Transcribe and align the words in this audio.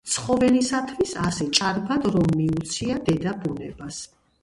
ცხოველისათვის 0.11 1.13
ასე 1.25 1.47
ჭარბად 1.59 2.09
რომ 2.17 2.35
მიუცია 2.43 2.99
დედაბუნებას. 3.11 4.05